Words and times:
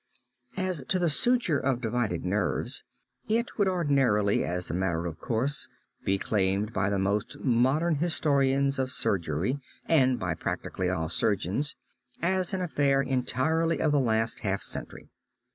As 0.57 0.83
to 0.87 0.97
the 0.97 1.11
suture 1.11 1.59
of 1.59 1.79
divided 1.79 2.25
nerves, 2.25 2.81
it 3.27 3.59
would 3.59 3.67
ordinarily 3.67 4.43
and 4.43 4.53
as 4.55 4.71
a 4.71 4.73
matter 4.73 5.05
of 5.05 5.19
course 5.19 5.67
be 6.03 6.17
claimed 6.17 6.73
by 6.73 6.89
most 6.97 7.37
modern 7.41 7.97
historians 7.97 8.79
of 8.79 8.89
surgery 8.91 9.59
and 9.85 10.19
by 10.19 10.33
practically 10.33 10.89
all 10.89 11.07
surgeons, 11.07 11.75
as 12.19 12.51
an 12.51 12.61
affair 12.61 13.03
entirely 13.03 13.79
of 13.79 13.91
the 13.91 13.99
last 13.99 14.39
half 14.39 14.63
century. 14.63 15.11